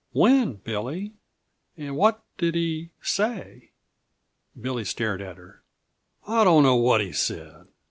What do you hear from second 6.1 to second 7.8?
"I don't know what he said!